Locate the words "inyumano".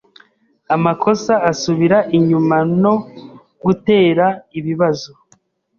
2.17-2.91